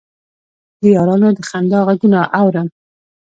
[0.81, 2.67] د یارانو د خندا غـږونه اورم